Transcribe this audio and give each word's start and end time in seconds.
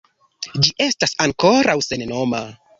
Ĝi 0.67 0.73
estas 0.87 1.15
ankoraŭ 1.27 1.79
sennoma. 1.93 2.45